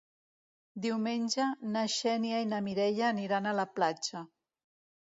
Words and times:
Diumenge 0.85 1.45
na 1.75 1.85
Xènia 1.99 2.41
i 2.47 2.49
na 2.55 2.63
Mireia 2.71 3.07
aniran 3.13 3.53
a 3.53 3.57
la 3.61 3.69
platja. 3.79 4.27